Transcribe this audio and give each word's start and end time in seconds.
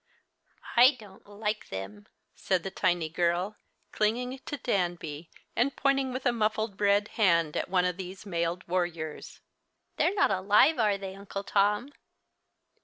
"I 0.75 0.97
don't 0.99 1.27
like 1.27 1.69
them," 1.69 2.07
said 2.33 2.63
the 2.63 2.71
tiny 2.71 3.07
girl, 3.07 3.55
clinging 3.91 4.39
to 4.47 4.57
Danby, 4.57 5.29
and 5.55 5.75
pointing 5.75 6.11
with 6.11 6.25
a 6.25 6.31
muffled 6.31 6.81
red 6.81 7.09
hand 7.09 7.55
at 7.55 7.69
one 7.69 7.85
of 7.85 7.97
these 7.97 8.25
mailed 8.25 8.67
warriors. 8.67 9.41
"They're 9.97 10.15
not 10.15 10.31
alive, 10.31 10.79
are 10.79 10.97
they, 10.97 11.13
Uncle 11.15 11.43
Tom?" 11.43 11.91